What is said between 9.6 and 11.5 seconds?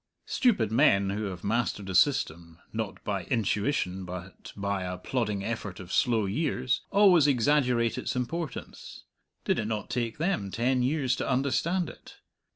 not take them ten years to